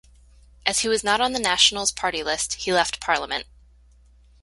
As 0.65 0.79
he 0.79 0.87
was 0.87 1.03
not 1.03 1.21
on 1.21 1.31
National's 1.33 1.91
party 1.91 2.23
list, 2.23 2.55
he 2.55 2.73
left 2.73 2.99
Parliament. 2.99 3.45